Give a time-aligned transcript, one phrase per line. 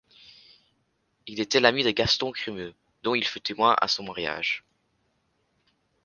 [1.27, 4.63] Il était l'ami de Gaston Crémieux, dont il fut témoin à son mariage.